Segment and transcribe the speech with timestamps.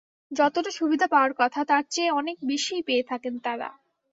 [0.31, 3.69] যতটা সুবিধা পাওয়ার কথা, তার চেয়ে অনেক বেশিই পেয়ে থাকেন তাঁরা।